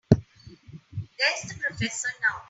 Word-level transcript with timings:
There's 1.19 1.41
the 1.47 1.53
professor 1.59 2.07
now. 2.27 2.39